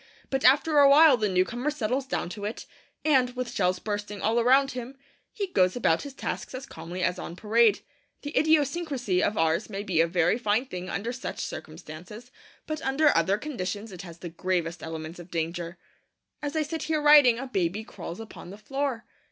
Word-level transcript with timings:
But 0.31 0.43
after 0.43 0.79
awhile 0.79 1.15
the 1.15 1.29
new 1.29 1.45
comer 1.45 1.69
settles 1.69 2.07
down 2.07 2.27
to 2.29 2.43
it, 2.43 2.65
and, 3.05 3.35
with 3.35 3.51
shells 3.51 3.77
bursting 3.77 4.19
all 4.19 4.39
around 4.39 4.71
him, 4.71 4.97
he 5.31 5.45
goes 5.45 5.75
about 5.75 6.01
his 6.01 6.15
tasks 6.15 6.55
as 6.55 6.65
calmly 6.65 7.03
as 7.03 7.19
on 7.19 7.35
parade. 7.35 7.81
This 8.23 8.33
idiosyncrasy 8.35 9.21
of 9.21 9.37
ours 9.37 9.69
may 9.69 9.83
be 9.83 10.01
a 10.01 10.07
very 10.07 10.39
fine 10.39 10.65
thing 10.65 10.89
under 10.89 11.13
such 11.13 11.37
circumstances, 11.39 12.31
but 12.65 12.81
under 12.81 13.15
other 13.15 13.37
conditions 13.37 13.91
it 13.91 14.01
has 14.01 14.17
the 14.17 14.29
gravest 14.29 14.81
elements 14.81 15.19
of 15.19 15.29
danger. 15.29 15.77
As 16.41 16.55
I 16.55 16.63
sit 16.63 16.81
here 16.89 16.99
writing, 16.99 17.37
a 17.37 17.45
baby 17.45 17.83
crawls 17.83 18.19
upon 18.19 18.49
the 18.49 18.57
floor. 18.57 19.05